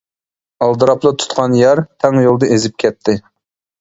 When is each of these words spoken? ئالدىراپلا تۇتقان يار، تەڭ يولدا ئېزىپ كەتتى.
ئالدىراپلا 0.67 1.11
تۇتقان 1.23 1.57
يار، 1.59 1.83
تەڭ 2.05 2.21
يولدا 2.25 2.51
ئېزىپ 2.57 2.81
كەتتى. 2.85 3.17